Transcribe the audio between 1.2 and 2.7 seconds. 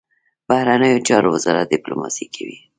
وزارت ډیپلوماسي کوي